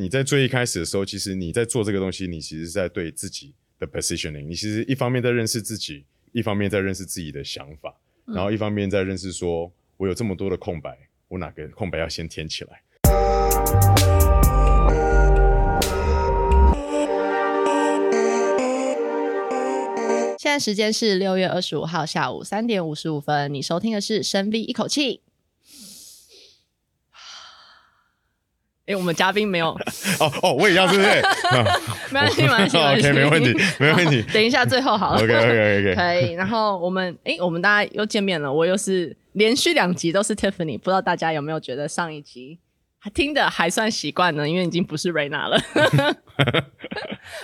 [0.00, 4.46] 你在最一开始的时候，其实你在做这个东西，你其实是在对自己的 positioning。
[4.46, 7.94] 你其实一方面在认识自己，一方面在认识自己的想法，
[8.26, 10.96] 嗯、然后一方面在认识说，我有这么多的空白，
[11.28, 12.82] 我哪个空白要先填起来。
[20.38, 25.20] 现在时间是六月二十五号下午三点五十五分，你收听的是深 V 一口气。
[28.84, 29.68] 哎，我们嘉宾没有
[30.18, 31.08] 哦哦，我也要，是不是？
[32.10, 34.22] 没关系，没关系，OK，没问题，没问题。
[34.34, 36.32] 等一下，最后好了，OK，OK，OK，可以。
[36.32, 38.52] 然后我们，哎，我们大家又见面了。
[38.52, 42.58] 我又是连续两集都是 Tiffany，不知道大家有没有觉得上一集
[42.98, 44.48] 还听的还算习惯呢？
[44.48, 45.56] 因为已经不是 Raina 了。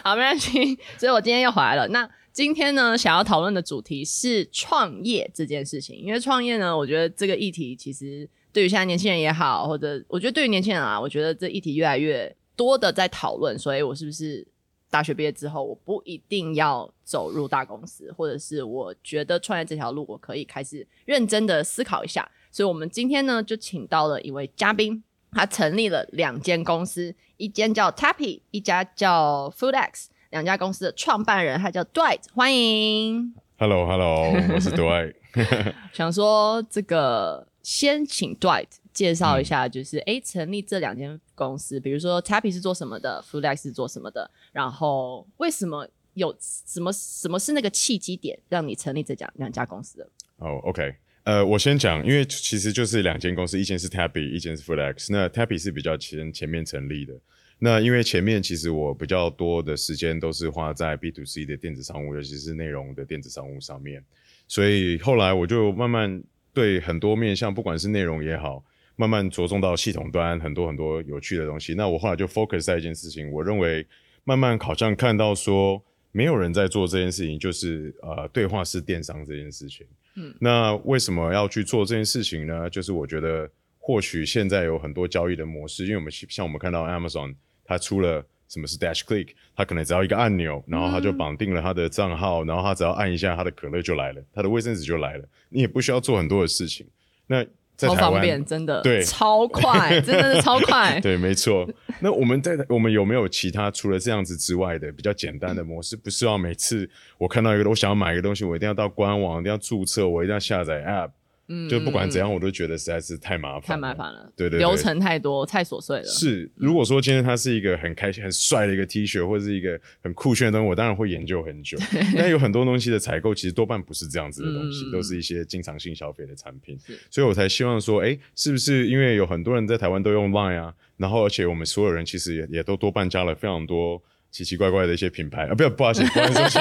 [0.02, 0.76] 好，没关系。
[0.96, 1.86] 所以我今天又回来了。
[1.88, 5.96] 那今天呢，想要讨论的主题是创业这件事情。
[5.96, 8.28] 因为创业呢，我觉得这个议题其实。
[8.58, 14.44] 对于现在年轻人也好，或者我觉得对于年轻人啊，我觉得这议题越来越多的在讨论，所以我是不是
[14.90, 22.28] 大学毕业之后，我不一定要走入大公司，或者是我觉得创业这条路，我可以开始认真的思考一下。
[22.50, 33.32] 所以，我们今天呢，就请到了一位嘉宾，他成立了两间公司，一间叫 Tappy，一家叫 FoodX，两家公司的创办人他叫 Dwight，欢迎。
[33.56, 35.14] Hello，Hello，hello, 我是 Dwight。
[35.94, 37.46] 想说这个。
[37.68, 50.04] 先请 Dwight 介绍一下，就是哎、嗯，成立这两间公司，比如说 Tappy 是做什么的，FoodX 是做什么的，然后为什么有什么什么是那个契机点让你成立这家两家公司的？
[50.38, 50.94] 哦、oh,，OK，
[51.24, 55.08] 呃，我先讲，因为其实就是两间公司，一间是 Tappy，一间是 FoodX。
[55.10, 57.12] 那 Tappy 是比较前前面成立的，
[57.58, 64.02] 那因为前面其实我比较多的时间都是花在 B to C 的电子商务，尤其是内容的电子商务上面，
[64.46, 66.24] 所以后来我就慢慢。
[66.52, 68.64] 对很多面向，不管是内容也好，
[68.96, 71.74] 慢慢着重到系统端很多很多有趣的东西。
[71.74, 73.86] 那我后来就 focus 在一件事情，我认为
[74.24, 75.82] 慢慢好像看到说，
[76.12, 79.86] 没有人在做这件事情，就是呃对话式电商这件事情。
[80.16, 82.68] 嗯，那为什么要去做这件事情呢？
[82.68, 87.34] 就是我觉得或许现在有很多交易的模式，因为我们像我们看到 Amazon
[87.64, 88.24] 它出了。
[88.48, 89.28] 什么是 Dash Click？
[89.54, 96.86] 他可能只要一个按钮，然后他就绑定了他的账号，嗯、然后他只要按一下，他的可乐就来了，他的卫生纸就来了，你也不需要做很多的事情。
[97.26, 97.44] 那
[97.76, 100.98] 在台湾超方便，真的对，超快，真的是超快。
[101.00, 101.68] 对，没错。
[102.00, 105.94] 那我们在我们有没有其他除了这样子之外的比较简单的模式？
[105.94, 111.10] 不是要每次我看到一个我想要买一个东西，我一定要到官网，一定要注册，我一定要下载 App。
[111.48, 114.30] 嗯，就不管怎样，我都觉得实在是太麻烦，太麻烦了。
[114.36, 116.04] 对，对对，流程太多，太琐碎了。
[116.04, 121.78] 是，如果说今天它是一个很开心、很帅的一个 T 恤，或者是一个很酷炫的东西，我当然会研究很久。
[122.16, 126.78] 但有很多东西的采购，其实多半不是这样子的东西，嗯、都是一些经常性消费的产品。
[127.10, 130.74] 所以我才希望说，哎，是不是因为有很多人在台湾都用 Line 啊？
[130.98, 134.02] 然后而且我们所有人其实也也都多半加了非常多。
[134.30, 136.58] 奇奇怪怪的一些品牌啊，不要，不好意思，不好意思，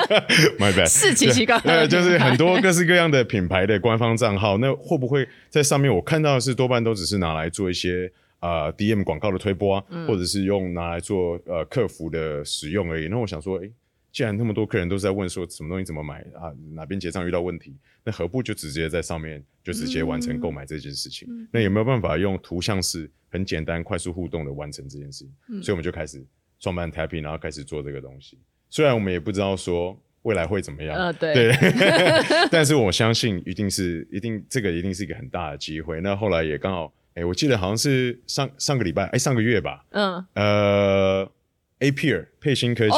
[0.58, 8.10] My bad，是奇奇怪怪，对，就是很多各式各样的品牌的官方账号，那会不会在上面我看到的是多半都只是拿来做一些
[8.40, 13.06] 呃 DM 广告的推播啊，嗯、或者是用拿来做呃客服的使用而已。
[13.08, 13.72] 那我想说，诶、欸，
[14.10, 21.28] 既然那么多客人都在问说什么东西怎么买啊，哪边结账遇到问题，那何不就直接在上面就直接完成购买这件事情？
[21.30, 25.32] 嗯、那有没有办法用图像式很简单、快速互动的完成这件事情？
[25.50, 26.24] 嗯、所以我们就开始。
[26.60, 28.38] 创办 Tappy，然后开始做这个东西。
[28.68, 31.52] 虽然我们也不知道说未来会怎么样，呃，对，对
[32.52, 36.00] 但是我相信一定是一定这个一定是一个很大的机会。
[36.00, 41.32] 那后来也刚好，哎，我记得好像是上上个礼拜，哎，上个月吧，嗯，呃
[41.80, 42.94] ，Appear 配星科技，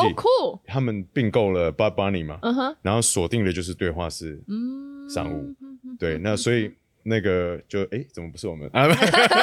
[0.67, 4.43] 他们并购了 Bunny 嘛，嗯哼，然后锁定的就是对话式
[5.09, 6.71] 商务，嗯，对，那所以。
[7.05, 8.87] 那个就哎，怎么不是我们啊？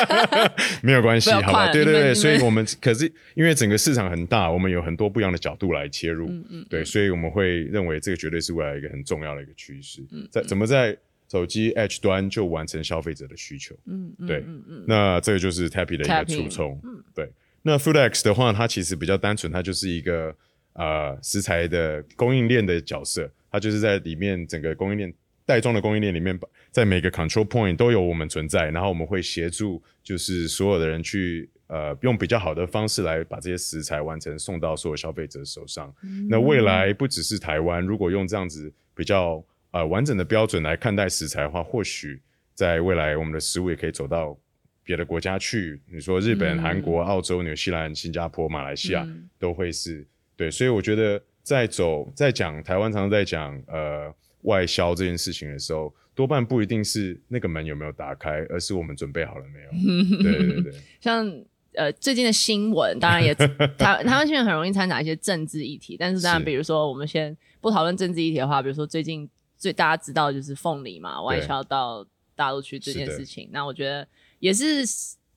[0.81, 1.72] 没有关系，好吧？
[1.72, 10.02] 对对对，所以我们可是因为整个市场很大，我们有很多不一样的角度来切入，嗯嗯，对，所以我们会认为这个绝对是未来一个很重要的一个趋势。
[10.12, 10.98] 嗯，在怎么在
[11.30, 13.75] 手机 Edge 端就完成消费者的需求？
[13.86, 16.80] 嗯嗯，对，嗯嗯，那这个就是 Tappy 的一个初衷。
[16.84, 17.30] 嗯，对。
[17.62, 20.34] 那 FoodX 的话，它其实比较单纯，它就是一个
[20.74, 25.13] 呃食材的供应链的角色，它就是在里面整个供应链。
[25.50, 35.92] 袋装的供应链里面，在每个 control point 都有我们存在，然后我们会协助，就是所有的人去呃用比较好的方式来把这些食材完成送到所有消费者手上。
[36.04, 42.22] 嗯、那未来不只是台湾，如果用这样子比较呃完整的标准来看待食材的话，或许
[42.54, 44.38] 在未来我们的食物也可以走到
[44.84, 45.81] 别的国家去。
[45.92, 50.06] 你说日本、韩、嗯、国、澳洲、纽西兰、新加坡、马来西亚、嗯、都会是
[50.38, 54.13] 对，所以我觉得在走在讲台湾，常常在讲呃。
[54.41, 59.69] 外销这件事情的时候，多半不一定是那个门有没有打开，而是我们准备好了没有。
[60.24, 61.25] 对对对，像
[61.74, 72.06] 呃最近的新闻，当然也台台湾新闻很容易掺杂一些政治议题，但是当然比如说我们先不讨论政治议题的话，比如说最近最大家知道就是凤梨嘛外销到
[72.36, 74.07] 大陆去这件事情，那我觉得
[74.39, 74.83] 也是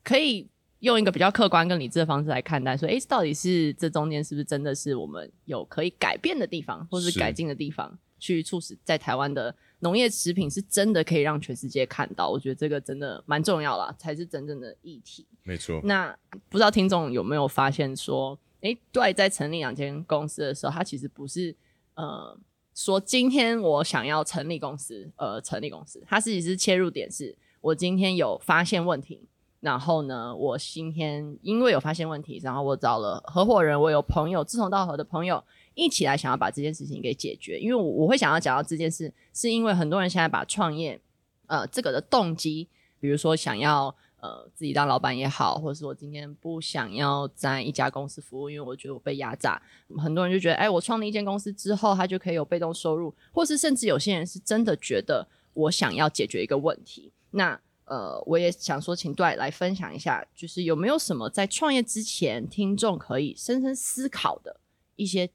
[0.03, 0.49] 可以。
[0.83, 7.17] 用一个比较客观跟理智的方式来看待，说，诶，到底是这中间是不是真的是我们有可以改变的地方，或是。
[7.17, 12.31] 改进的地方，去促使在台湾的农业食品是真的可以让全世界看到？
[12.31, 15.27] 我觉得这个真的蛮重要啦，才是真正的议题。
[15.43, 15.81] 没错。
[15.83, 16.17] 那
[16.49, 21.53] 不知道听众有没有发现说，诶，对，在成立两间公司的时候，他其实不是
[21.95, 22.39] 呃
[22.77, 29.27] 说今天我想要成立公司，呃，成立公司，他自己是切入点是，我今天有发现问题。
[29.59, 37.59] 然后呢，我今天因为有发现问题，然后我找了合伙人，我有朋友志同道合的朋友一起来想要把这件事情给解决。
[37.59, 41.01] 因为我我会想要讲到这件事，是因为很多人现在把创业，
[41.47, 42.69] 呃，这个的动机，
[43.01, 49.61] 比如说想要呃自己当老板也好，或者是我今天不想要在一家公司服务，因为我觉得我被压榨。
[49.99, 57.61] 很多人就觉得，哎，我创立一间公司之后，他就可以有被动收入，或是甚至有些人是真的觉得我想要解决一个问题，那。
[57.85, 64.61] 呃，我也想说，请 Dwight 来分享一下，就是有没有什么在创业之前，听众可以深深思考的
[64.97, 65.29] 一些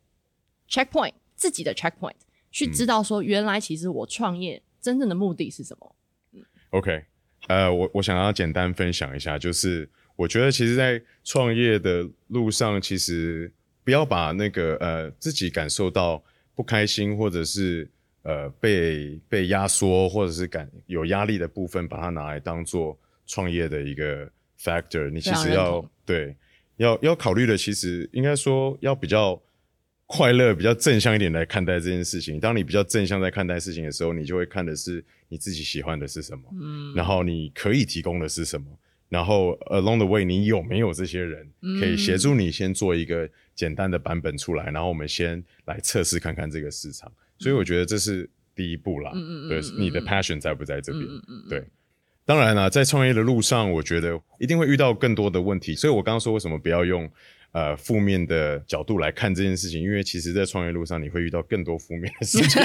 [0.70, 2.16] checkpoint，自己的 checkpoint，
[2.52, 5.96] 去知道说，原来其实我创业真正的目的是什么？
[6.34, 7.06] 嗯，OK，
[7.48, 13.52] 呃，我我想要简单分享一下，就是我觉得其实，在创业的路上，其实
[13.84, 16.24] 不要把那个呃自己感受到
[16.56, 17.90] 不开心，或者是。
[18.24, 24.30] 呃，被被压缩或者是感有压力的部分，把它拿来当做创业的一个
[24.60, 26.36] factor，你其实要对
[26.76, 29.42] 要要考虑的，其实应该说要比较
[30.08, 32.40] 快乐、比较正向一点来看待这件事情。
[32.40, 38.66] 当你比较正向在看待事情的时候，你就会看的是你自己喜欢的是什么，嗯，然后你可以提供的是什么，
[39.10, 41.46] 然后 along the way 你有没有这些人
[41.80, 47.12] 可以协助你先做一个简单的版本出来，然后我们先来测试看看这个市场。
[47.38, 51.04] 所以我觉得这是第一步啦，嗯嗯，对，你的 passion 在不在这边？
[51.04, 51.64] 嗯嗯，对。
[52.26, 55.76] 当然啦，在创业的路上，我觉得一定会遇到更多的问题。
[55.76, 57.10] 所以我刚刚说为什么不要用
[57.52, 62.62] 呃负面的角度来看这件事情，因为其实，在创业路上你会遇到更多负面的事情。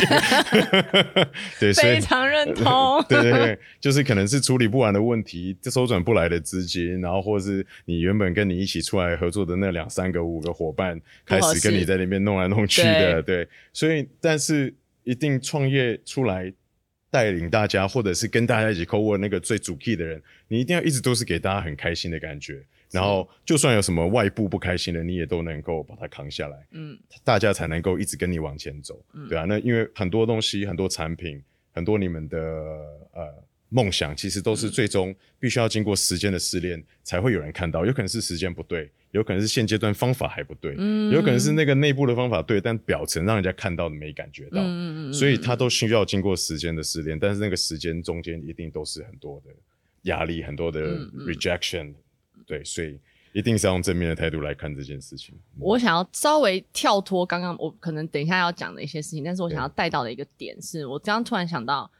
[1.74, 3.02] 非常认同。
[3.08, 13.48] 对对对，就是可能是处理不完的问题，周转不来的资金，然后或者是你原本跟你一起出来合作的那两三个五个伙伴，开始跟你在那边弄来弄去的，对，对。
[13.72, 14.74] 所以，但是
[15.04, 16.52] 一定创业出来。
[17.12, 22.64] 带领大家，或者是跟大家一起 co-work 那个最主 key 的人，你一定要一直都是给大家很开心的感觉。
[22.92, 26.66] 然后，就算有什么外部不开心的，你也都能够把它扛下来。
[26.72, 29.02] 嗯，大家才能够一直跟你往前走。
[29.14, 29.44] 嗯，对啊。
[29.48, 31.42] 那因为很多东西、很多产品、
[31.72, 32.38] 很多你们的
[33.12, 33.44] 呃。
[33.74, 37.86] 梦想其实都是最终必须要经过时间的试炼，才会有人看到。
[37.86, 47.18] 有可能是时间不对，有可能是现阶段方法还不对，嗯，有可能是那个内部的方法对，但表层让人家看到的没感觉到，嗯嗯，所以它都需要经过时间的试炼。
[47.18, 49.48] 但是那个时间中间一定都是很多的
[50.02, 51.94] 压力，很多的 rejection，嗯，
[52.46, 52.98] 对，所以
[53.32, 55.34] 一定是要用正面的态度来看这件事情。
[55.58, 61.90] 我想要稍微跳脱刚刚我可能等一下要讲的一些事情，但是我想要带到的一个点是我刚刚突然想到。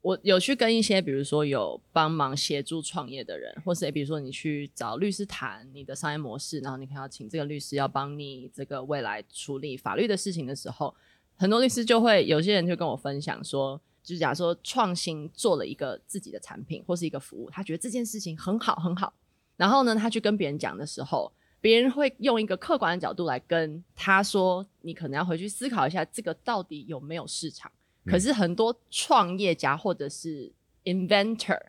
[0.00, 10.94] 我有去跟一些，比如说有帮忙协助创业的人，或是比如说你去找律师谈你的商业模式，然后你可能要请这个律师要帮你这个未来处理法律的事情的时候，
[11.34, 19.12] 很多律师就会有些人就跟我分享说，就是假如说创新做了一个自己的产品或是一个服务，他觉得这件事情很好很好，
[19.58, 27.70] 然后呢，他去跟别人讲的时候，别人会用一个客观的角度来跟他说，你可能要回去思考一下，这个到底有没有市场。
[28.06, 30.50] 可是很多创业家或者是
[30.84, 31.60] inventor，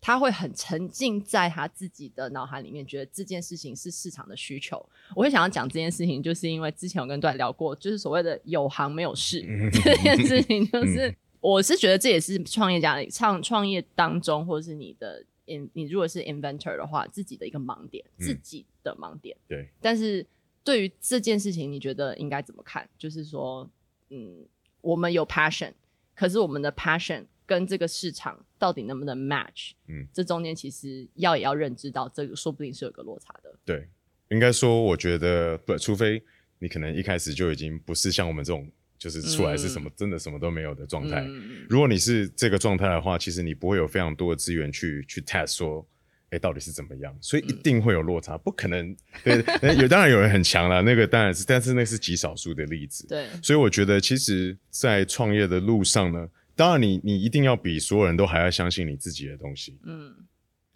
[0.00, 4.84] 他会很沉浸在他自己的脑海里面，觉得这件事情是市场的需求。
[5.14, 19.36] 我会想要讲这件事情，就是因为之前我跟 Dwight 聊过，就是所谓的有行没有市这件事情，就是我是觉得这也是创业家的创创业当中，或者是你的 in 你如果是 inventor 的话，自己的一个盲点，自己的盲点。
[19.48, 19.68] 对。
[19.80, 20.26] 但是
[20.62, 22.88] 对于这件事情，你觉得应该怎么看？
[22.98, 23.68] 就是说，
[24.10, 24.46] 嗯，
[24.80, 25.72] 我们有 passion。
[26.14, 29.72] 可是我们的 passion 跟这个市场到底能不能 match？
[29.88, 33.52] 嗯，这中间其实要也要认知到，这个说不定是有个落差的。
[33.64, 33.88] 对，
[34.30, 36.22] 应该说，我觉得不，除非
[36.60, 38.70] 你可能一开始就已经不是像我们这种，
[39.04, 41.20] 就是出来是什么、嗯、真的什么都没有的状态。
[41.20, 45.86] 嗯、如果你是这个状态的话，其实你不会有非常多的资源去去 test 说。
[46.30, 47.16] 欸、到底是怎么样？
[47.20, 48.96] 所以一定会有落差，嗯、不可能。
[49.22, 49.36] 对，
[49.80, 53.06] 有当然有人很强了，那个当然是，但是那是极少数的例子。
[53.06, 59.78] 对，所以我觉得，其实，在创业的路上呢，当然你你一定要比所有人都还要相信你自己的东西。
[59.84, 60.12] 嗯，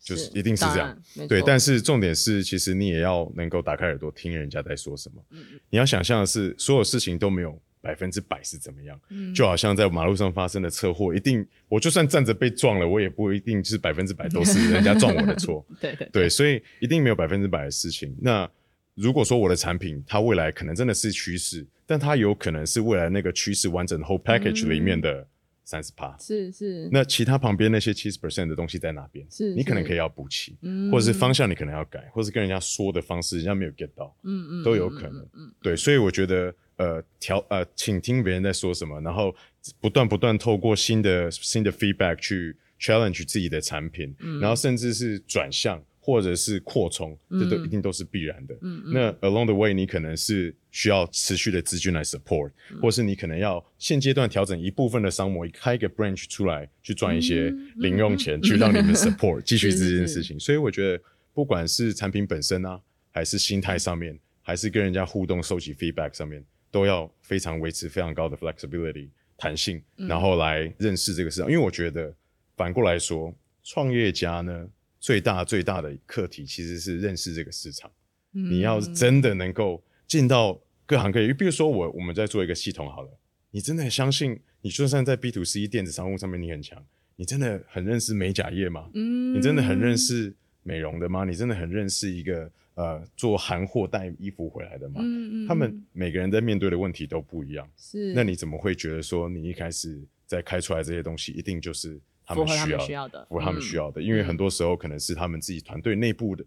[0.00, 0.96] 就是一定是这样。
[1.28, 5.20] 对，但是重点是，其实你也要能够打开耳朵听人家在说什么。
[5.30, 5.60] 嗯嗯。
[5.70, 9.00] 你要想象的是，所有事情都没有百分之百是怎么样。
[9.08, 9.32] 嗯。
[9.34, 15.64] 就好像在马路上发生的车祸，一定我就算站着被撞了，我也不一定是百分之百都是 人家撞我的错。
[15.80, 18.14] 对对对，所以一定没有百分之百的事情。
[18.20, 18.46] 那
[18.94, 25.26] 如果说我的产品它未来可能真的是趋势，但它有可能是未来那个趋势完整 whole package 里面的。
[25.68, 29.26] 三十趴是是，那其他旁边那些七十 percent 的东西在哪边？
[29.30, 39.32] 是，你可能可以要补齐，嗯，或者是方向你可能要改，或是跟人家说的方式人家没有 get 到，嗯嗯，都有可能，嗯，嗯对，所以我觉得呃调呃，请听别人在说什么，然后
[39.80, 45.80] 不断不断透过新的新的 feedback 去 challenge 自己的产品，嗯，然后甚至是转向。
[46.00, 48.56] 或者是扩充，这都一定都是必然的。
[48.62, 60.40] 嗯，那 along the way，你可能是需要持续的资金来 support，嗯，或是你可能要现阶段调整一部分的商模，开一个 branch 出来，去赚一些零用钱，嗯，去让你们 support 继续这件事情。
[60.40, 61.02] 所以我觉得，
[61.34, 62.80] 不管是产品本身啊，
[63.10, 71.50] 还是心态上面，还是跟人家互动、收集 feedback 上面，都要非常维持非常高的 flexibility 弹性，嗯，然后来认识这个市场。
[71.50, 72.14] 因为我觉得
[72.56, 74.68] 反过来说，创业家呢。
[75.00, 77.88] 最大最大的课题其实是认识这个市场。
[78.32, 83.10] 嗯、你要真的能够进到各行各业，比如说我我们在做一个系统好了，
[83.52, 86.84] 你真的很相信，你就算在 B to C 电子商务上面你很强，
[87.14, 88.90] 你真的很认识美甲业吗？
[88.92, 90.34] 嗯，你真的很认识
[90.64, 91.24] 美容的吗？
[91.24, 95.00] 你真的很认识一个呃做韩货带衣服回来的嘛？
[95.02, 97.68] 嗯嗯，他们每个人在面对的问题都不一样。
[97.76, 102.00] 是，那你怎么会觉得说你一开始在开出来这些东西一定就是？
[102.30, 106.44] 他们需要的，符合他们需要的，因为很多时候可能是他们自己团队内部的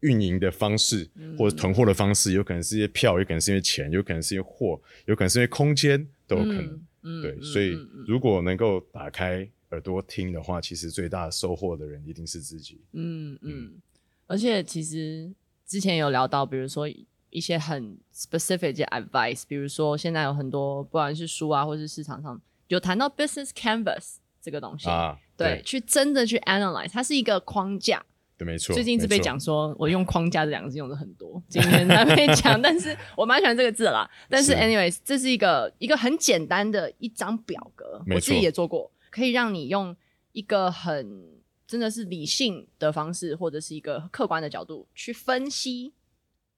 [0.00, 1.08] 运营的方式，
[1.38, 6.78] 或者囤货的方式，有可能是一些票，有可能是因为钱，有可能是因为货，有可能是因为空间，都有可能。
[7.22, 7.74] 对，所以
[8.06, 12.82] 如果能够打开耳朵听的话，其实最大的收获的人一定是自己。
[12.92, 13.72] 嗯嗯，
[14.26, 15.32] 而且其实
[15.72, 16.86] 之前有聊到，比如说
[17.30, 22.38] 一些很 specific 的 advice，比如说现在有很多不管是书啊，或是市场上
[22.68, 24.16] 有谈到 business canvas。
[24.44, 28.04] 这个东西啊，对，对，去真的去 analyze，它是一个框架，
[28.36, 28.74] 对，没错。
[28.74, 34.10] 最近一直被讲说，我用框架这两个字用的很多，今天在被讲， 但是我蛮喜欢这个字啦。
[34.28, 39.96] 但是，anyways，这是一个一个很简单的一张表格，我自己也做过，可以让你用
[40.32, 41.22] 一个很
[41.72, 45.94] 真的是理性的方式，或者是一个客观的角度去分析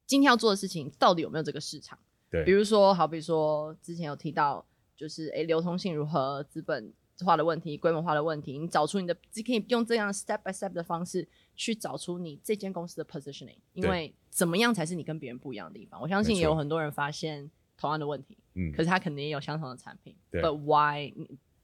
[0.07, 1.97] 今天要做的事情到底有没有这个市场。
[2.29, 4.67] 对，比如说，好比说之前有提到，
[4.97, 6.93] 就是诶，流通性如何，资本。
[7.25, 16.01] 化的问题，规模化的问题，你找出你的，只可以用这样 step by step 的方式去找出你这间公司的 positioning，因为怎么样才是你跟别人不一样的地方？
[16.03, 21.15] 我相信也有很多人发现同样的问题，嗯，可是他肯定也有相同的产品，对，but why？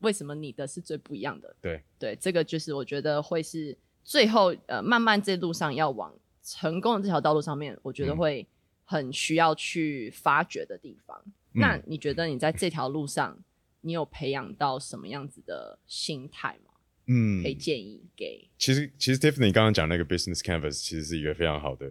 [0.00, 1.56] 为什么你的是最不一样的？
[1.60, 8.46] 对，对，这个就是我觉得会是最后呃，慢慢这路上要往成功的这条道路上面，我觉得会
[8.84, 11.20] 很需要去发掘的地方。
[11.54, 13.38] 嗯、那你觉得你在这条路上？
[13.82, 16.72] 你有培养到什么样子的心态吗？
[17.06, 18.46] 嗯，可以建议给。
[18.58, 21.90] 其实，其实 Tiffany 刚刚讲那个 Business Canvas 其实是一个非常好的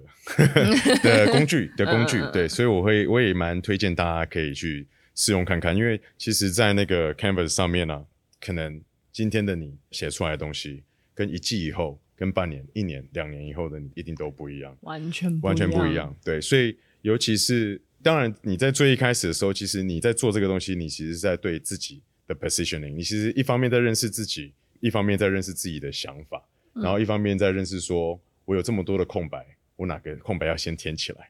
[1.01, 4.87] 的工具的工具，对，所以我会我也蛮推荐大家可以去
[5.19, 8.05] 试用看看，因为其实，在那个 Canvas 上面呢、啊，
[8.39, 10.83] 可能今天的你写出来的东西，
[11.13, 16.15] 跟一季以后、跟半年、一年、两年以后的你一定都不一样，完全完全不一样。
[16.23, 17.81] 对，所以尤其是。
[18.01, 22.93] 当然，你在最一开始的时候，其实你在做这个东西，你其实是在对自己的 positioning。
[22.93, 26.41] 你其实一方面在认识自己，一方面在认识自己的想法，
[26.75, 29.45] 嗯、然后一方面在认识说，我有这么多的空白，
[29.75, 31.29] 我哪个空白要先填起来？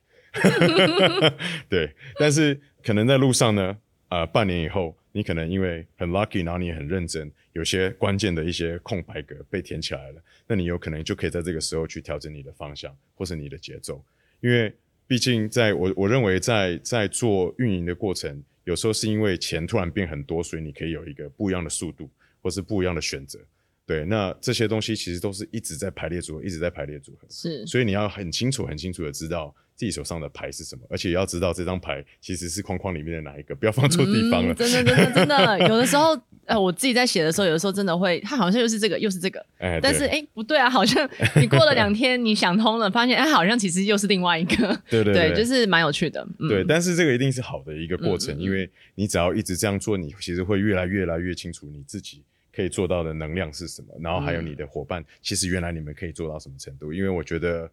[1.68, 1.92] 对。
[2.20, 3.78] 但是可能在路上呢，
[4.10, 14.04] 呃，半年以后，你可能因为很 lucky，然后你很认真，有些关键的一些空白格被填起来了，那你有可能就可以在这个时候去调整你的方向或是你的节奏，
[14.42, 14.74] 因为。
[15.10, 22.08] 毕竟在，我我认为，在在做运营的过程，有时候是因为钱突然变很多，所以你可以有一个不一样的速度，
[22.44, 23.40] 或是不一样的选择。
[23.88, 27.28] 对，那这些东西其实都是一直在排列组合，一直在排列组合。
[27.28, 34.54] 是，所以你要很清楚、很清楚的知道自己手上的牌是什么，而且要知道这张牌其实是框框里面的哪一个，不要放错地方了。
[34.54, 39.40] 嗯、真的，真的，真的， 有的时候，呃，我自己在写的时候，有的时候真的会，它好像又是这个，又是这个。
[39.58, 44.68] 哎，但是，哎，不对啊，好像你过了两天，你想通了，发现，哎，好像其实又是另外一个。
[44.90, 46.28] 对对 对，对，就是蛮有趣的。
[46.40, 52.22] 嗯、对，但是这个一定是好的一个过程，嗯、因为你只要一直这样做，你其实会越来越来越清楚你自己。
[52.52, 53.96] 可以做到的能量是什么？
[54.02, 56.92] 然后还有你的伙伴，嗯、其实原来你们可以做到什么程度？
[56.92, 57.72] 因为我觉得，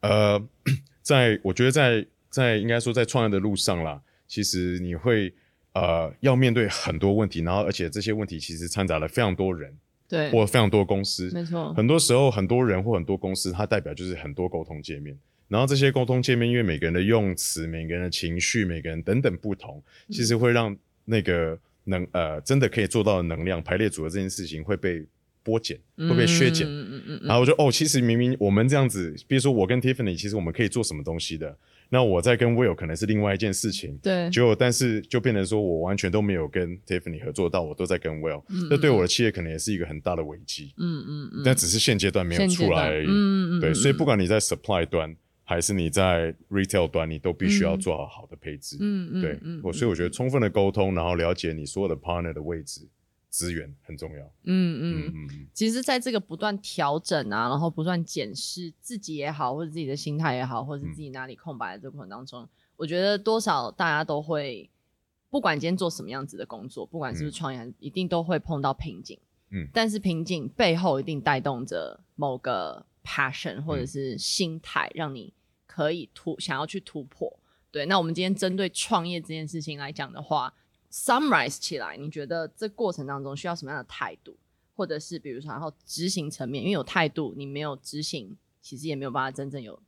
[0.00, 0.48] 呃，
[1.06, 5.32] 在我觉得在在应该说在创业的路上啦，其实你会
[5.72, 9.72] 呃要面对很多问题，然后而且这些问题其实掺杂了非常多人
[10.08, 11.72] 对，或非常多公司，没错。
[11.74, 15.16] 很多时候，很多人或很多公司，它代表就是很多沟通界面。
[15.46, 25.06] 然后这些沟通界面，因为每个人的用词、每个人的情绪、每个人等等不同，其实会让那个能呃真的可以做到的能量排列组合这件事情会被
[25.46, 26.66] 剥减，会被削减。
[26.66, 27.20] 嗯嗯嗯。
[27.22, 31.56] 然后我就哦，其实明明我们这样子，比如说我跟 Tiffany，其实我们可以做什么东西的。
[31.88, 52.80] 那我在跟 Will 可能是另外一件事情，对，结果但是就变成说我完全都没有跟 Tiffany 合作到，我都在跟 Will，这、嗯、对我的企业可能也是一个很大的危机，嗯嗯嗯，但只是现阶段没有出来而已，嗯嗯对，所以不管你在 supply 端还是你在 retail 端，你都必须要做好好的配置，嗯嗯，对，我所以我觉得充分的沟通，然后了解你所有的 partner 的位置。
[53.28, 54.24] 资源很重要。
[54.44, 64.70] 嗯嗯嗯，其实，在这个不断调整啊，然后不断检视自己也好，或者自己的心态也好，或者是自己哪里空白的这个过程当中，嗯、我觉得多少大家都会，
[65.28, 69.18] 不管今天做什么样子的工作，不管是不是创业，嗯、一定都会碰到瓶颈。
[69.50, 75.34] 嗯，但是瓶颈背后一定带动着某个 passion 或者是心态，让你
[75.66, 77.38] 可以突想要去突破。
[77.70, 80.54] 对，那我们今天针对创业这件事情来讲的话。
[80.96, 84.34] Summarize 起来，你觉得这过程当中需要什么样的态度，
[84.74, 89.78] 或者是比如说，然后执行层面，因为有态度，你没有执行，其实也没有办法真正有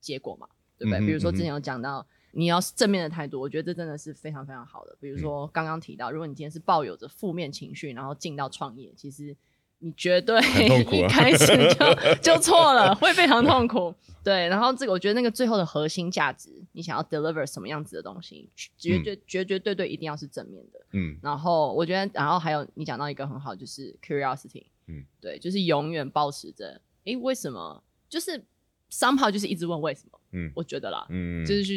[0.00, 0.98] 结果嘛，对不对？
[0.98, 4.96] 嗯、哼比如说之前有讲到，你要正面的态度，我觉得这真的是非常非常好的。
[4.98, 9.36] 比如说刚刚提到，如果你今天是抱有着负面情绪，然后进到创业，其实。
[9.84, 10.40] 你绝对
[10.90, 11.94] 一开始就
[12.34, 13.94] 就错了，会非常痛苦。
[14.24, 18.48] 对，然后这个我觉得那个最后的核心价值，你想要 deliver 什么样子的东西，
[18.78, 20.80] 绝绝绝绝对对一定要是正面的。
[20.92, 24.64] 嗯，然后我觉得，然后还有你讲到一个很好，就是 curiosity。
[24.86, 27.84] 嗯，对，就是永远保持着，诶，为什么？
[28.08, 28.42] 就是
[28.90, 30.18] somehow 就是一直问为什么。
[30.32, 31.76] 嗯，我觉得啦，嗯，就是去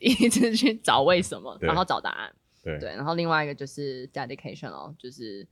[0.00, 2.34] 一直去找为什么，然后找答案。
[2.64, 5.46] 对，对，然后另外一个就是 dedication 哦，就是。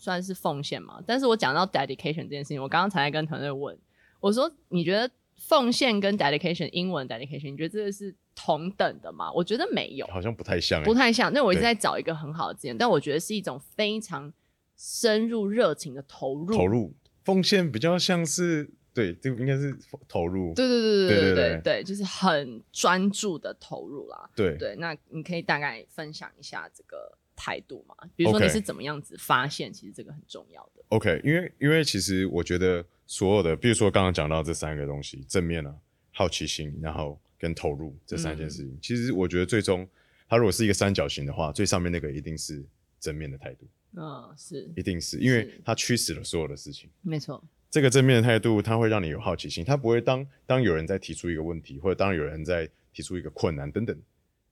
[0.00, 3.78] 算是奉献嘛，但是我讲到 dedication 这件事情，我刚刚才在跟团队问，
[4.18, 9.30] 我说你觉得奉献跟 dedication 英文 dedication，你觉得这个是同等的吗？
[9.30, 11.30] 我觉得没有，好像不太像，不太像。
[11.34, 14.32] 那我一直在找一个很好的字眼，但我觉得是一种非常
[14.74, 16.56] 深入热情的投入。
[16.56, 20.54] 投入奉献比较像是对，这个应该是投入。
[20.54, 24.30] 对对对对对对对，对，对，就是很专注的投入啦。
[24.34, 27.18] 对对，那你可以大概分享一下这个。
[27.40, 30.84] 态度嘛，比如说你是怎么样子发现，其实这个很重要的。
[30.88, 35.74] OK，因为因为其实我觉得所有的，比如说刚刚讲到这三个东西，正面啊、
[36.12, 39.88] 好奇心，然后跟投入这三件事情，嗯、其实我觉得最终
[40.28, 42.62] 它如果是一个三角形的话，最上面那个一定是
[43.00, 43.66] 正面的态度。
[43.92, 46.90] 嗯、哦，是，一定是因为它驱使了所有的事情。
[47.00, 53.96] 没错，这个正面的态度，它会让你有好奇心，它不会当当有人在提出一个问题，或者当有人在提出一个困难等等。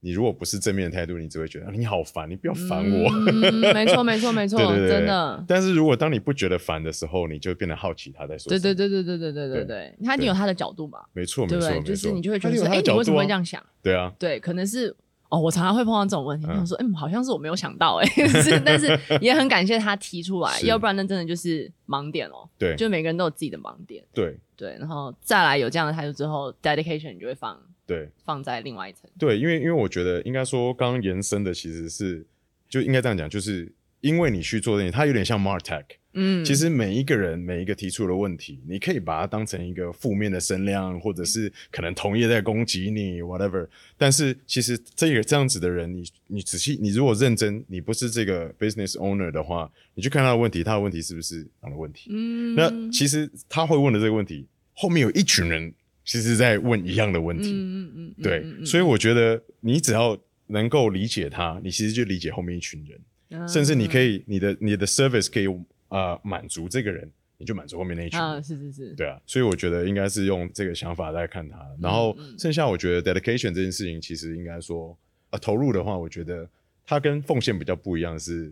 [0.01, 3.11] 你如果不是正面的态度，你只会觉得你好烦，你不要烦我。
[3.11, 5.45] 嗯、没错，没错，没 错，对对对，真的。
[5.47, 8.59] 但是如果当你不觉得烦的时候，你就变得好奇他在说什么。
[8.61, 10.99] 对对对对对对对对对，他你有他的角度嘛？
[11.11, 13.61] 没错，没错，就是你就会觉得，哎，你为什么会这样想？
[13.83, 14.95] 对啊，对，可能是
[15.27, 18.05] 哦，我常常会碰到这种问题，他说，哎，好像是我没有想到，哎，
[18.41, 22.47] 是，但是也很感谢他提出来，要不然那真的就是盲点哦。
[22.57, 24.01] 对，就每个人都有自己的盲点。
[24.13, 27.59] 对对，然后再来有这样的态度之后，dedication 你就会放。
[27.89, 29.09] 对，放在另外一层。
[29.17, 32.23] 对，因为因为我觉得应该说，刚刚延伸的其实是，
[32.69, 35.85] 就应该这样讲，就是因为你去做这些，它有点像 MarTech。
[36.13, 43.67] 嗯，其实每一个人每一个提出的问题，你可以把它当成一个负面的声量，或者是可能同业在攻击你，whatever。
[43.97, 52.09] 但是其实这个这样子的人，你你仔细，你如果认真，你不是这个 business owner 的话，你去看他的问题，他的问题是不是他的问题？
[52.11, 55.73] 嗯，那其实他会问的这个问题，后面有一群人。
[56.09, 60.17] 其实在问一样的问题，嗯嗯嗯，对，所以我觉得你只要
[60.47, 62.83] 能够理解他，你其实就理解后面一群
[63.29, 65.45] 人，甚至你可以你的你的 service 可以
[65.89, 74.97] 啊满足这个人，你就满足后面那一群人，啊，是是是，对啊，所以我觉得应该是用这个想法来看他，然后剩下我觉得 dedication 这件事情其实应该说
[75.29, 76.49] 啊投入的话，我觉得
[76.87, 78.51] 它跟奉献比较不一样是，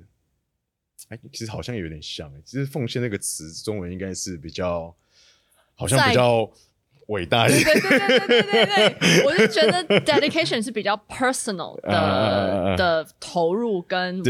[1.07, 4.95] 哎，其实好像有点像，其实奉献那个词中文应该是比较，
[5.73, 6.47] 好像比较。
[7.07, 14.23] 伟大一点，对对对对对对对， 我就觉得 dedication 是比较 personal 的的投入，跟我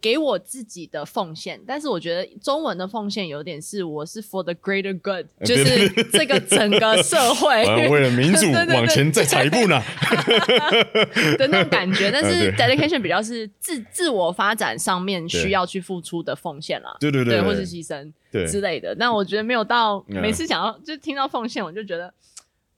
[0.00, 1.60] 给我自己的奉献。
[1.66, 9.82] 但是我觉得中文的奉献有点是我是 for the greater good，就是这个整个社会 为了民主 往前再踩一步呢
[11.38, 12.10] 的那种感觉。
[12.10, 18.12] 但是 dedication 比较是自自我发展上面需要去付出的奉献啦，对对对，或是牺牲。
[18.46, 22.12] 之类的，但我觉得没有到每次讲到、嗯、就听到奉献，我就觉得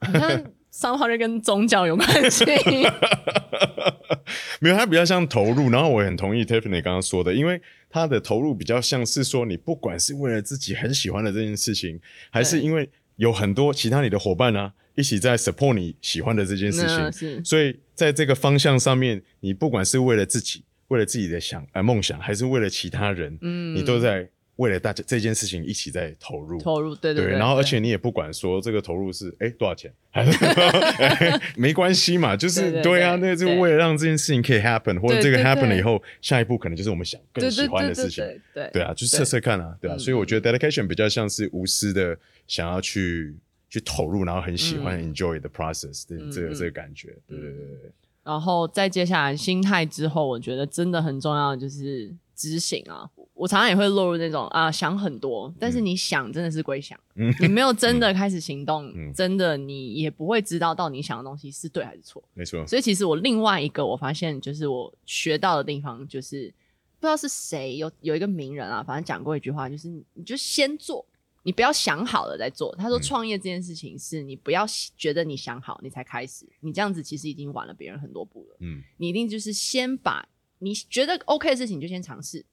[0.01, 2.45] 好像三号就跟宗教有关系，
[4.61, 5.71] 没有，它比较像投入。
[5.71, 17.45] 然后我也很同意 Tiffany 刚刚说的，因为他的投入比较像是说，你不管是为了自己很喜欢的这件事情，还是因为有很多其他你的伙伴呢、啊，一起在 support 你喜欢的这件事情。
[17.45, 24.29] 所以在这个方向上面，你不管是为了自己，为了自己的想呃梦想，还是为了其他人，嗯，你都在。
[24.61, 30.45] 为了大家这件事情一起在投入，投入对对对，对，然后而且你也不管说这个投入是哎多少钱，还是？
[30.45, 42.15] 哎 没关系嘛，就是对，对，对，对啊，那就是为了让这件事情可以 happen，或者这个 happen 了以后，下一步可能就是我们想更喜欢的事情，对对，对，对，对啊，就是测测看啊，对啊，所以我觉得 dedication 比较像是无私的
[42.47, 43.35] 想要去
[43.71, 47.91] 去投入，然后很喜欢 enjoy the process 的这个这个感觉，对对对对。
[48.23, 53.09] 然后再接下来心态之后，我觉得真的很重要的就是执行啊。
[53.41, 62.23] 我常常也会落入那种啊，想很多，但是你想真的是归想，嗯，你没有真的开始行动，嗯，真的你也不会知道到你想的东西是对还是错。
[62.35, 62.67] 没错。
[62.67, 66.53] 所以其实我另外一个我发现就是我学到的地方就是
[66.99, 71.07] 不知道是谁有有一个名人啊，反正讲过一句话，就是你就先做，
[71.43, 72.77] 你不要想好了再做。
[72.77, 74.67] 他说创业这件事情是你不要
[74.99, 78.57] 觉得你想好你才开始，你这样子其实已经晚了别人很多步了。
[78.61, 82.45] 嗯，你一定就是先把你觉得 OK 的事情你就先尝试。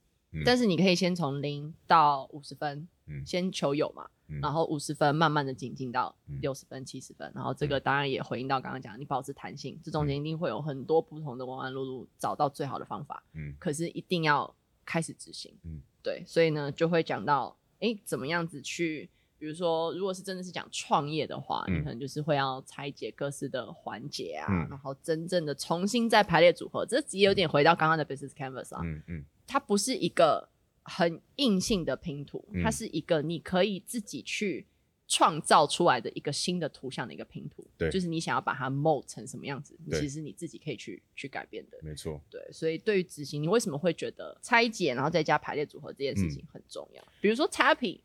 [0.46, 14.54] 但是你可以先从零到五十分，嗯，先求有嘛，嗯、然后五十分慢慢的精进到六十分、七十分，然后这个当然也回应到刚刚讲，你保持弹性，嗯，这中间一定会有很多不同的弯弯路路，找到最好的方法，嗯，可是一定要
[14.86, 19.10] 开始执行，嗯，对，所以呢就会讲到，哎，怎么样子去，
[19.40, 29.26] 比如说如果是真的是讲创业的话，嗯，你可能就是会要拆解各式的环节啊，嗯，然后真正的重新再排列组合，这也有点回到刚刚的 business canvas 啊，嗯嗯。
[29.48, 30.50] 它不是一个
[30.84, 34.68] 很硬性的拼图，嗯，它是一个你可以自己去
[35.08, 37.66] 创造出来的一个新的图像的一个拼图。
[37.78, 41.78] 对，就是你想要把它 mold 成什么样子，其实你自己可以去去改变的。
[41.82, 42.22] 没错。
[42.30, 47.02] 对，所以对于执行，你为什么会觉得拆解然后再加排列组合这件事情很重要？
[47.02, 48.02] 嗯，比如说 Tappy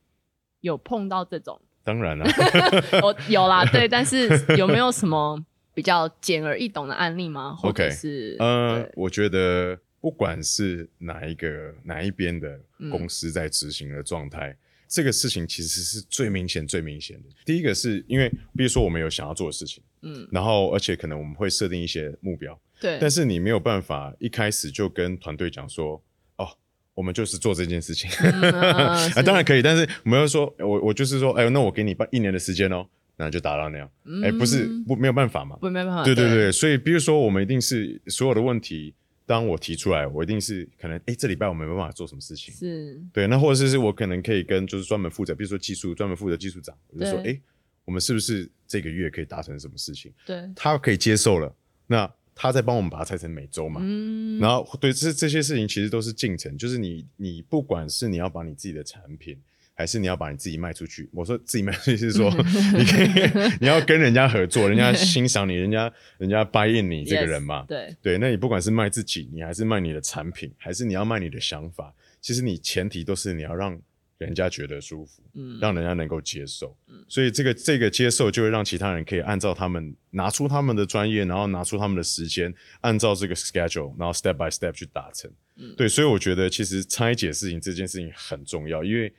[0.61, 1.61] 有碰到这种？
[1.83, 2.25] 当然了，
[3.03, 3.65] 我有啦。
[3.73, 7.57] 对，但是有没有什么比较简而易懂的案例吗？
[7.57, 9.79] 或者是.呃，我觉得。
[10.03, 12.61] 不管是哪一个哪一边的
[12.91, 14.57] 公司在执行的状态，嗯，
[14.89, 17.29] 这个事情其实是最明显、最明显的。
[17.45, 26.03] 第一个是因为，比如说我们有想要做的事情，嗯，然后而且可能我们会设定一些目标，对，但是你没有办法一开始就跟团队讲说，
[26.35, 26.49] 哦，
[26.95, 32.85] 我们就是做这件事情，嗯 啊，啊，当然可以，但是我们要说，我我就是说，哎呦，那我给你半一年的时间哦，
[33.19, 33.89] 那就达到那样，
[34.25, 38.93] 哎，嗯，不是不没有办法嘛，不没办法，对对对，对，所以比如说我们一定是所有的问题。
[39.33, 43.01] 当我提出来，我一定是可能，哎，这礼拜我没办法做什么事情，是。
[43.15, 47.41] 对，那或者是是我可能可以跟就是专门负责，比如说技术专门负责技术长，我就说，哎，
[47.87, 50.13] 我们是不是这个月可以达成什么事情？
[50.27, 59.41] 对，他可以接受了，那他再帮我们把它拆成每周嘛，嗯，然后对，这这些事情其实都是进程，就是你你不管是你要把你自己的产品。
[59.83, 61.09] 还是你要把你自己卖出去？
[61.13, 62.31] 我说自己卖出去是说，
[62.79, 67.63] 你可以你要跟人家合作， 人家欣赏你，人家人家 buy in 你这个人嘛。
[67.65, 73.77] Yes, 对对，那你不管是卖自己，你还是卖你的产品，还是你要卖你的想法，其实你前提都是你要让
[74.19, 76.77] 人家觉得舒服，嗯，让人家能够接受。
[76.89, 85.29] 嗯，所以这个这个接受就会让其他人可以按照他们拿出他们的专业，然后拿出他们的时间，按照这个 schedule，然后 step by step 去达成。
[85.57, 89.13] 嗯，对，所以我觉得其实拆解事情这件事情很重要，因为。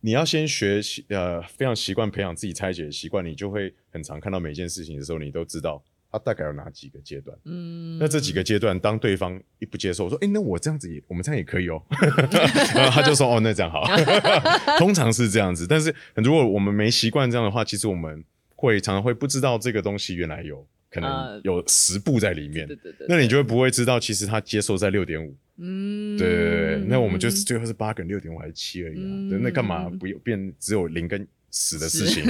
[0.00, 7.36] 你要先学习，呃，非常习惯培养自己拆解的习惯，你就会很常看到每件事情的时候，你都知道它大概有哪几个阶段。
[7.44, 11.82] 嗯，那这几个阶段，当对方一不接受，我说，诶、欸，那我这样子也，我们这样也可以哦。
[12.74, 13.84] 然后他就说，哦，那这样好。
[14.78, 18.24] 通常是这样子，但是如果我们没习惯这样的话，其实我们
[18.56, 20.66] 会常常会不知道这个东西原来有。
[20.90, 29.38] 可能有十步在里面，uh, 对对对，那你就会不会知道，其实他接受在六点五，嗯，对对对，那我们就是最后是八跟六点五还是七而已啊？
[29.40, 32.24] 那干嘛不变只有零跟十的事情？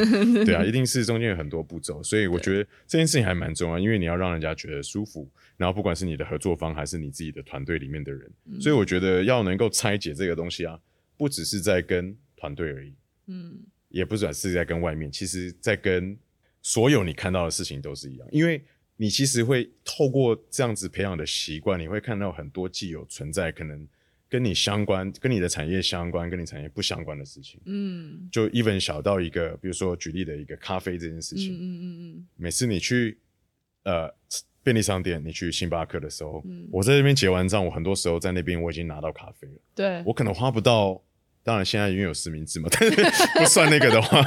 [0.44, 10.78] 对啊， 一定是中间有很多步骤，所以我觉得这件事情还蛮重要，因为你要让人家觉得舒服，然后不管是你的合作方还是你自己的团队里面的人，嗯，所以我觉得要能够拆解这个东西啊，
[11.16, 12.92] 不只是在跟团队而已，
[13.28, 16.14] 嗯，也不只是在跟外面，其实在跟。
[16.62, 18.62] 所有你看到的事情都是一样，因为
[18.96, 23.88] 你其实会透过这样子培养的习惯，你会看到很多既有存在可能
[24.28, 27.58] 跟你相关、跟你的产业相关、跟你产业不相关的事情。
[27.64, 31.54] 嗯，就 even 小到一个，比如说举例的一个咖啡这件事情。
[31.54, 31.86] 嗯嗯嗯
[32.18, 32.26] 嗯。
[32.36, 33.18] 每次你去
[33.84, 34.14] 呃
[34.62, 39.54] 便利商店，你去星巴克的时候，嗯，我在这边结完账，我很多时候在那边我已经拿到咖啡了。
[39.74, 41.02] 对，我可能花不到
[41.42, 43.02] 当然现在因为有实名制嘛， 但是
[43.38, 44.20] 不算那个的话，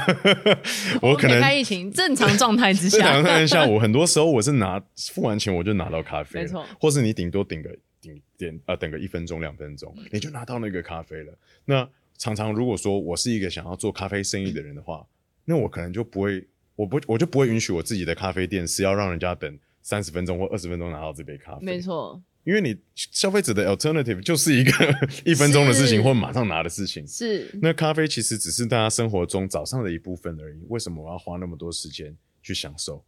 [1.01, 7.69] 我可能在疫情正常状态之下，正常状态下，我很多时候我是拿付完钱我就拿到咖啡，没错，或是你顶多顶个
[8.01, 11.33] 顶点啊，等个一分钟两分钟，你就拿到那个咖啡了。
[11.65, 15.05] 那常常如果说我是一个想要做咖啡生意的人的话，
[15.45, 16.43] 那我可能就不会，
[16.75, 22.21] 我不我就不会允许我自己的咖啡店是要让人家等三十分钟或二十分钟拿到这杯咖啡，没错。
[22.43, 24.71] 因为你消费者的 alternative 就是一个
[25.25, 27.07] 一分钟的事情，或马上拿的事情。
[27.07, 27.49] 是。
[27.61, 30.59] 那咖啡其实只是大家生活中早上的一部分而已。
[30.67, 33.03] 为什么我要花那么多时间去享受？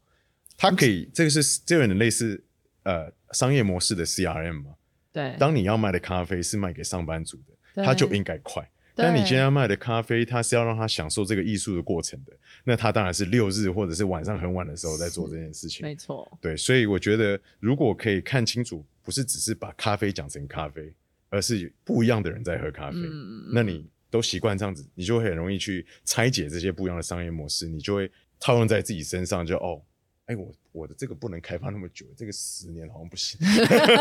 [0.57, 2.41] 它可以，这个是这有点类似
[2.83, 4.71] 呃商业模式的 CRM 嘛？
[5.11, 5.35] 对。
[5.37, 8.69] 当你要卖的咖啡是卖给上班族的，它就应该快。
[8.95, 15.85] 但你今天要卖的咖啡，它是要让他享受这个艺术的过程的，那他当然是六日或者是晚上很晚的时候在做这件事情。
[15.85, 16.27] 没错。
[16.41, 18.83] 对，所以我觉得如果可以看清楚。
[19.05, 20.91] 不是只是把咖啡讲成咖啡，
[21.29, 22.97] 而是不一样的人在喝咖啡。
[22.97, 29.53] 嗯、那你都习惯这样子，你就会很容易去拆解这些不一样的商业模式，你就会套用在自己身上就。
[29.53, 29.79] 就哦，
[30.25, 33.39] 哎、欸，我我的这个不能开发那么久，这个十年好像不行。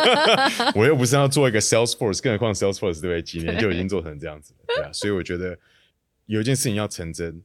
[0.74, 3.22] 我又不是要做一个 Salesforce，更何况 Salesforce 对不对？
[3.22, 4.90] 几年就已经做成这样子了，对啊。
[4.92, 5.58] 所以我觉得
[6.26, 7.42] 有一件事情要成真，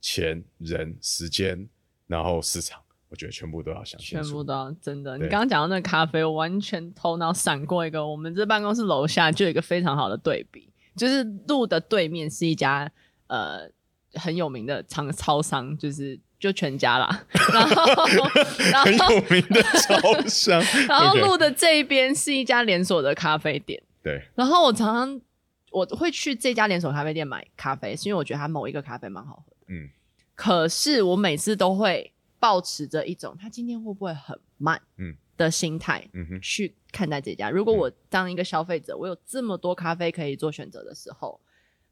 [0.00, 1.68] 钱、人、时间，
[2.06, 2.80] 然后市场。
[3.08, 5.18] 我觉得全部都要想全部都要真的。
[5.18, 12.88] 你刚刚讲到那个咖啡，我完全头脑闪过一个，我们这办公室楼下就有一个非常好的对比，就是路的对面是一家
[13.26, 13.68] 呃
[14.14, 17.24] 很有名的超超商，就是就全家啦。
[17.54, 17.94] 然后，
[18.72, 23.80] 然后很有名的超商，然后路的这一边是一家连锁的咖啡店。
[24.02, 24.20] 对。
[24.34, 25.20] 然后我常常
[25.70, 29.66] 我会去这家连锁咖啡店买咖啡，是因为我觉得它某一个咖啡蛮好喝的。
[29.68, 29.88] 嗯。
[30.34, 32.12] 可是我每次都会。
[32.42, 36.08] 抱持着一种他今天会不会很慢嗯的心态，
[36.40, 37.50] 去看待这家。
[37.50, 41.38] 如果我当一个消费者，我有这么多咖啡可以做选择的时候，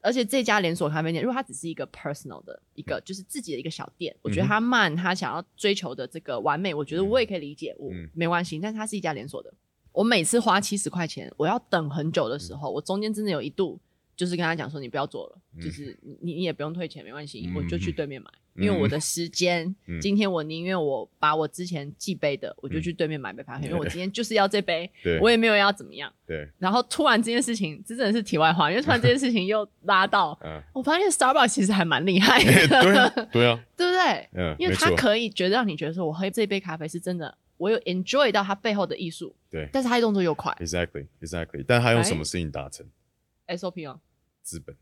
[0.08, 8.58] 而且这家连锁咖啡店，如果它只是一个 personal 的一个，就是自己的一个小店，我觉得它慢，他想要追求的这个完美，我觉得我也可以理解，我没关系。
[8.58, 9.52] 但是它是一家连锁的，
[9.92, 13.78] 我每次花七十块钱，我要等很久的时候，我中间真的有一度
[14.16, 18.30] 就是跟他讲说，你不要做了，就是你你也不用退钱，没关系，我就去对面买。
[18.58, 24.90] 因为我的时间，嗯、今天我宁愿我把我之前寄杯的，嗯、我就去对面买杯咖啡，嗯、因为我今天就是要这杯，
[25.20, 26.12] 我也没有要怎么样。
[26.26, 26.48] 对。
[26.58, 32.50] 然后突然这件事情，这真的是题外话，因为突然这件事情又拉到， 嗯、我发现 Starbucks 其实还蛮厉害 的。
[32.50, 34.28] 欸、对啊， 对啊，对不对？
[34.34, 39.34] 嗯，因为它可以觉得让你觉得说，我喝这杯咖啡是真的，我有 enjoy 到它背后的艺术。
[39.50, 39.68] 对。
[39.72, 40.52] 但是它的动作又快。
[40.60, 41.64] Exactly，Exactly。
[41.66, 42.86] 但他用什么事情达成
[43.46, 44.00] ？SOP 哦。
[44.42, 44.74] 资本。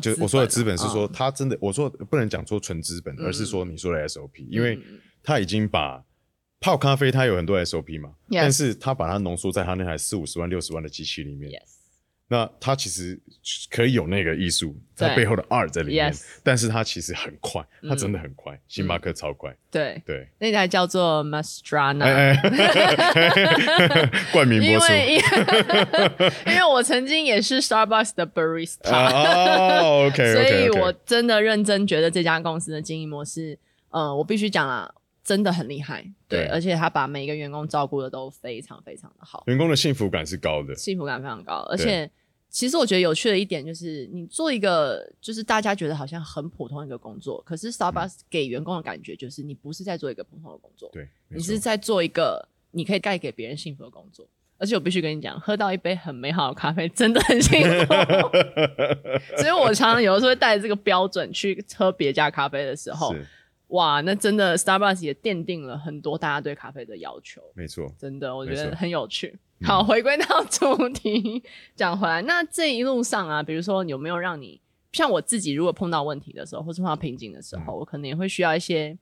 [0.00, 4.78] 就我说的资本是说，他真的，我说不能讲说纯资本，而是说你说的 SOP，因为
[5.22, 6.04] 他已经把
[6.60, 11.50] 泡咖啡，他有很多 SOP 嘛，但是他把它浓缩在他那台四五十万、六十万的机器里面。
[12.26, 13.20] 那他其实
[13.70, 19.54] 可以有那个艺术在背后的 art 在里面，但是他其实很快，他真的很快，星巴克超快。
[19.70, 22.34] 对对，那台叫做 Mastrana，
[24.32, 24.92] 冠名播出。
[24.92, 25.22] 因为
[26.46, 33.58] 因为我曾经也是 Starbucks 的 barista，哦，OK，所以我真的认真觉得这家公司的经营模式，
[33.90, 34.90] 嗯，我必须讲啊，
[35.24, 36.06] 真的很厉害。
[36.28, 42.10] 对，而且他把每一个员工照顾的都非常非常的好，员工的幸福感是高的，幸福感非常高，而且。
[42.50, 54.24] 其实我觉得有趣的一点就是，你做一个就是大家觉得好像很普通的一个工作，可是 Starbucks 给员工的感觉就是你不是在做一个普通的工作，对，你是在做一个你可以带给别人幸福的工作。
[54.56, 57.94] 而且我必须跟你讲，喝到一杯很美好的咖啡真的很幸福。
[59.36, 63.12] 所以我常常有的时候会带着这个标准去喝别家咖啡的时候，
[63.68, 67.42] 哇，那真的 Starbucks 也奠定了很多大家对咖啡的要求。
[67.54, 69.38] 没错，真的我觉得很有趣。
[69.62, 71.42] 好，回归到 主题，
[71.74, 74.60] 讲回来，那这一路上啊，比如说有没有让你
[74.92, 78.96] 像我自己，如果碰到问题的时候，或是碰到瓶颈的时候，嗯、我可能也会需要一些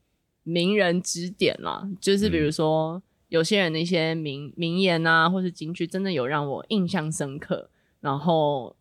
[0.45, 1.87] 名人指点啦。
[2.01, 7.69] 就是比如说、嗯、有些人的一些名名言啊，或是金句，真的有让我印象深刻。
[8.01, 8.75] 然后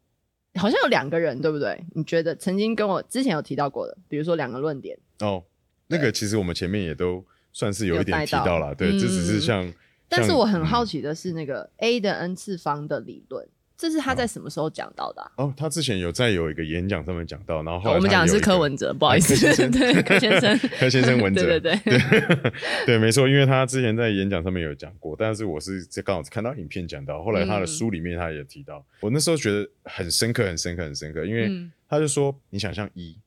[0.55, 1.83] 好像有两个人，对不对？
[1.93, 5.43] 你觉得曾经跟我之前有提到过的，比如说两个论点哦，
[5.91, 7.23] 那个其实我们前面也都
[7.53, 9.71] 算是有一点提到了，对，这、嗯、只是像。
[10.13, 15.31] 但是我很好奇的是，那个 A 的 N 次方的理论，这是他在什么时候讲到的？
[15.37, 19.33] 哦，他之前有在有一个演讲上面讲到，然后后来我们讲的是柯文哲，不好意思，
[19.71, 22.51] 对，柯先生， 柯先生文哲，对对对，
[22.85, 31.49] 对，没错，因为他之前在演讲上面有讲过，但是我是刚好看到影片讲到，后来他的书里面他也提到，我那时候觉得很深刻，很深刻，很深刻，因为
[31.87, 33.17] 他就说，你想象一。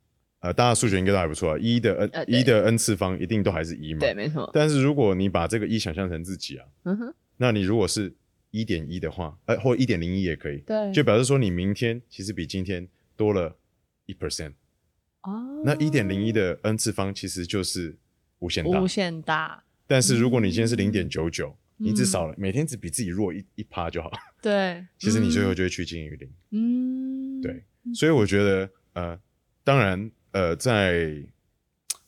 [0.44, 4.00] 呃，大家数学应该都还不错啊，一的 n 一、呃、的 n 次方一定都还是一嘛？
[4.00, 4.50] 对，没错。
[4.52, 8.14] 但是如果你把这个一想象成自己啊，嗯哼，那你如果是
[8.50, 13.56] 一点一的话，呃，或一点零一也可以，对，就表示说你明天其实比今天多了
[14.04, 14.52] 一 percent。
[15.22, 17.96] 哦，那一点零一的 n 次方其实就是
[18.40, 18.80] 无限大。
[18.82, 19.64] 无限大。
[19.86, 24.10] 但是如果你今天是零点九九，你只少了、嗯、每天只比自己弱一一趴就好。
[24.42, 26.30] 对， 其实你最后就会趋近于零。
[26.50, 27.64] 嗯，对。
[27.94, 29.18] 所以我觉得，呃，
[29.62, 31.14] 当然，呃，在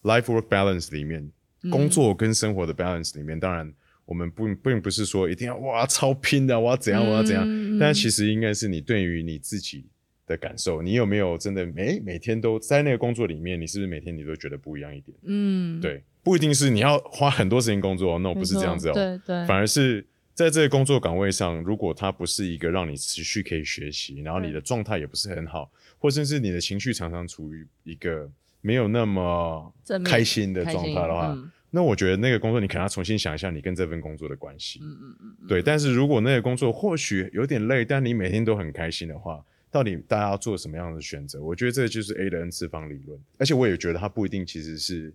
[0.03, 1.31] life work balance 里面，
[1.71, 3.73] 工作跟生活的 balance 里面，嗯、当然
[4.05, 7.45] 我们不并不是说一定要哇超拼的，我要怎样我要怎样。
[7.47, 9.87] 嗯、但其实应该是你对于你自己
[10.27, 15.17] 的感受，你有没有真的每每天都在那个工作里面，你是不是每天你都觉得不一样一点？
[15.25, 16.03] 嗯，对。
[16.23, 18.93] 不一定是你要花很多时间工作，那我不是这样子哦。
[18.93, 28.31] 对对，反而是在这个工作岗位上，如果它不是一个让你持续可以学习，然后你的状态也不是很好，或甚至你的情绪常常处于一个
[28.61, 29.73] 没有那么
[30.05, 34.81] 开心的状态的话，嗯、那我觉得那个工作你可能要重新想一下你跟这份工作的关系。
[34.83, 35.47] 嗯嗯嗯。
[35.47, 41.43] 对，但是如果那个工作或许有点累，但你每天都很开心的话，到底大家要做什么样的选择？
[41.43, 45.13] 我觉得这就是 A 的 N 次方理论，而且我也觉得它不一定其实是。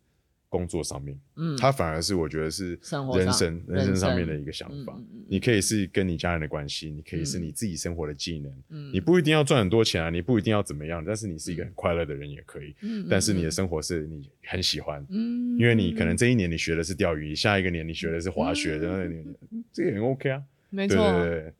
[0.51, 2.77] 工作上面，嗯，它反而是我觉得是
[3.15, 3.95] 人生人生。
[3.95, 4.99] 上面的一个想法。
[5.29, 19.23] 你可以是跟你家人的关系，你可以是你自己生活的技能，嗯，你不一定要赚很多钱啊，你不一定要怎么样，但是你是一个很快乐的人也可以，嗯，但是你的生活是你很喜欢，嗯，因为你可能这一年你学的是钓鱼，下一个年你学的是滑雪，然后你
[19.71, 20.99] 这个很 OK 啊，没错，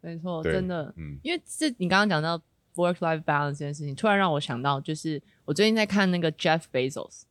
[0.02, 2.38] 没错，真的，嗯，因为这你刚刚讲到
[2.76, 7.22] work life balance 这件事情，突然让我想到，就是我最近在看那个 Jeff Bezos。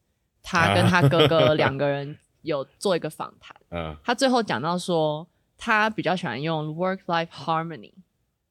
[0.42, 5.26] 他跟他哥哥两个人有做一个访谈， 嗯，他最后讲到说，
[5.58, 7.92] 他比较喜欢用 work-life harmony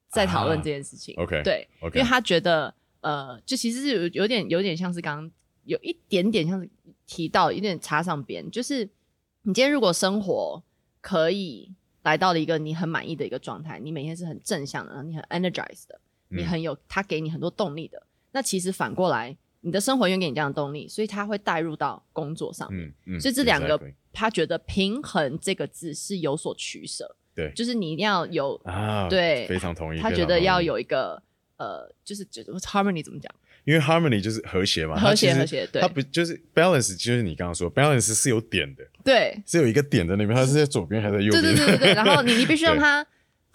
[0.10, 1.16] 在讨论这件事情。
[1.18, 5.32] OK，对，OK，因为他觉得，呃，就其实是有有点有点像是刚刚
[5.64, 6.70] 有一点点像是
[7.08, 8.86] 提到，有点插上边，就是
[9.42, 10.62] 你今天如果生活
[11.02, 11.74] 可以
[12.04, 19.36] 来到了一个你很满意的一个状态，你每天是很正向的，你很 energized 的，你很有他给你很多动力的，那其实反过来。
[19.62, 22.88] 你的生活愿给你这样的动力，所以他会带入到工作上面。
[23.06, 23.80] 嗯嗯、所以这两个.
[24.12, 27.16] 他觉得平衡这个字是有所取舍。
[27.36, 30.00] 对，就是你一定要有啊，对，非常同意。
[30.00, 31.22] 他觉得要有一个
[31.58, 33.34] 呃，就是觉得 harmony 怎么讲？
[33.66, 35.68] 因为 harmony 就是和谐嘛，和谐和谐。
[35.68, 36.98] 对，它不就是 balance？
[36.98, 41.44] 就是你刚刚说 balance 是有点的，对，是有一个点在那边，它是在左边还是在右边？
[41.44, 41.94] 对对对对对。
[41.94, 43.06] 然后你你必须让 它。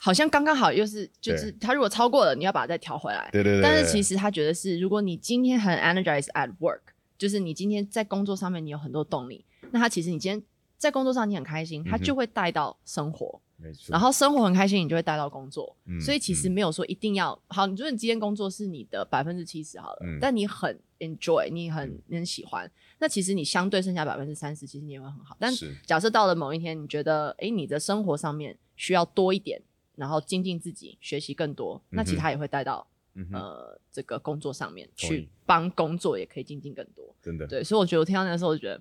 [0.04, 3.26] 好像刚刚好，又是就是他如果超过了，你要把它再调回来。
[3.32, 3.62] 对对对。
[3.62, 6.80] 但是其实他觉得是，如果你今天很 energized at work，
[7.16, 10.42] 就是你今天在工作上面你有很多动力，那他其实你今天
[10.76, 13.40] 在工作上你很开心，他就会带到生活。
[13.56, 13.92] 没错。
[13.92, 15.74] 然后生活很开心，你就会带到工作。
[15.86, 15.98] 嗯。
[15.98, 25.34] 所以其实没有说一定要好，你觉得你今天工作是你的百分之七十好了，但你很 enjoy，你很你很喜欢，那其实你相对剩下百分之三十，其实你也会很好。
[25.40, 25.50] 但
[25.86, 29.62] 假设到了某一天，你觉得诶，你的生活上面需要多一点。
[29.96, 37.14] 然后精进自己，学习更多，那其他也会带到、嗯、呃这个工作上面去帮工作，也可以精进更多。
[37.22, 38.80] 真的，对，所以我觉得我听到那个时候，我觉得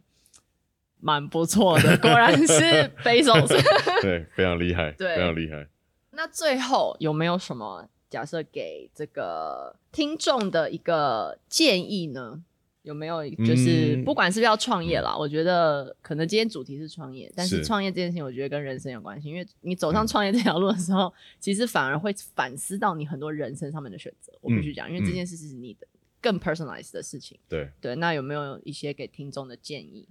[1.00, 2.54] 蛮不错的，果然是
[3.04, 3.48] Bezos，
[4.02, 5.68] 对，非常厉害，对，非常厉害。
[6.12, 12.44] 那最后有没有什么假设给这个听众的一个建议呢？
[12.84, 24.34] 有没有就是不管是不是要创业啦，嗯、我觉得可能今天主题是创业，但是创业这件事情我觉得跟人生有关系，因为你走上创业这条路的时候，嗯、其实反而会反思到你很多人生上面的选择。
[24.42, 25.88] 我必须讲，因为这件事是你的
[26.22, 27.40] 更 personalized 的事情。
[27.48, 30.08] 对对，那有没有一些给听众的建议？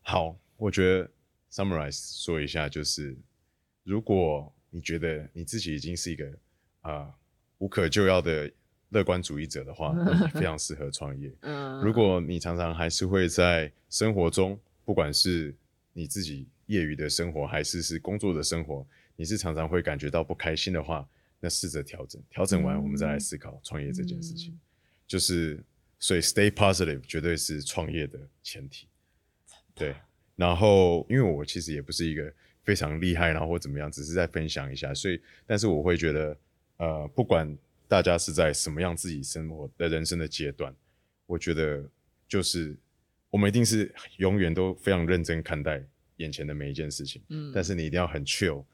[0.00, 1.10] 好，我觉得
[1.52, 3.14] summarize 说一下，就是
[3.84, 6.26] 如果你觉得你自己已经是一个
[6.80, 7.14] 啊、呃、
[7.58, 8.50] 无可救药的。
[8.90, 9.94] 乐观主义者的话，
[10.34, 11.32] 非常适合创业。
[11.42, 15.54] 嗯如果你常常还是会在生活中，不管是
[15.92, 21.06] 你自己业余的生活，还是是工作的生活，你是常常会感觉到不开心的话，
[21.40, 24.58] 那试着调整，调整完我们再来思考创业这件事情。
[25.06, 25.62] 就是，
[25.98, 28.86] 所以 stay positive 绝对是创业的前提。
[29.74, 29.94] 对，
[30.36, 34.94] 然后因为我其实也不是一个非常厉害，然后或怎么样，只是在分享一下。
[34.94, 36.38] 所以，但是我会觉得，
[36.78, 37.56] 呃，不管。
[37.88, 40.74] 大家是在什么样自己生活的人生的阶段？
[41.26, 41.88] 我觉得
[42.28, 42.76] 就是
[43.30, 45.84] 我们一定是永远都非常认真看待
[46.16, 48.64] 眼前的每一件事情，嗯，但是你一定要很 chill、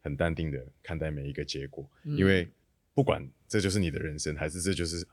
[0.00, 2.48] 很淡定的看待每一个结果，嗯，因为
[2.94, 5.06] 不管这就是你的人生，还是这就是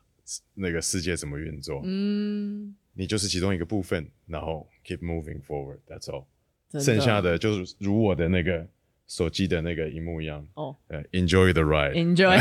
[0.54, 6.26] 那个世界怎么运作，嗯，你就是其中一个部分，然后 keep moving forward，that's all，
[6.84, 8.68] 剩下的就是如我的那个。
[9.10, 10.48] 手机的那个荧幕一样。
[10.54, 12.38] 哦，呃，Enjoy the ride，Enjoy，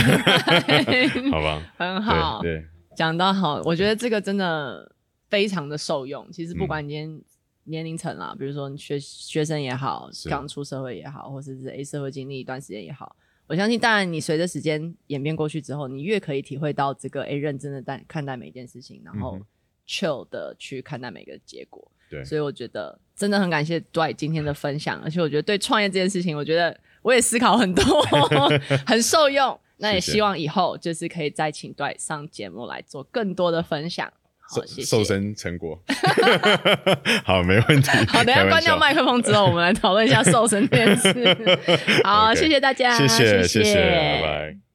[1.33, 2.65] 好吧，很好，对，
[2.95, 4.95] 讲到好，我觉得这个真的
[5.29, 6.31] 非常的受用。
[6.31, 7.21] 其实不管你今天
[7.65, 13.17] 年龄层啦，比如说你学学生也好，刚出社会也好，或者是诶社会经历一段时间也好，
[13.47, 19.41] 我相信，当然你随着时间演变过去之后，你越可以体会到这个哎，认真的待看待每一件事情，然后
[19.87, 21.91] chill 的去看待每个结果。
[22.11, 27.85] 对，所以我觉得真的很感谢 Dwight 今天的分享，而且我觉得对创业这件事情，我觉得我也思考很多，
[28.87, 29.59] 很受用。
[29.81, 34.13] 那也希望以后就是可以再请 Dwight 上节目来做更多的分享。
[34.41, 34.83] 好，谢谢。
[34.83, 35.81] 瘦身成果，
[37.25, 37.89] 好，没问题。
[38.09, 42.01] 好，等下关掉麦克风之后，我们来讨论一下瘦身这件事。
[42.03, 44.68] 好，谢谢大家，谢谢，谢谢，拜拜。